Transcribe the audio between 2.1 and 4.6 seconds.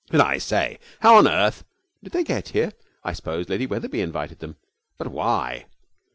they get here? I suppose Lady Wetherby invited them.'